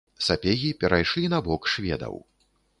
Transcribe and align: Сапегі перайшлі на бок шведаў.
Сапегі 0.27 0.71
перайшлі 0.85 1.25
на 1.35 1.43
бок 1.51 1.71
шведаў. 1.77 2.21